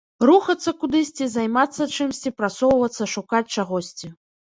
Рухацца 0.27 0.71
кудысьці, 0.83 1.27
займацца 1.33 1.87
чымсьці, 1.97 2.31
прасоўвацца, 2.39 3.03
шукаць 3.13 3.53
чагосьці. 3.59 4.11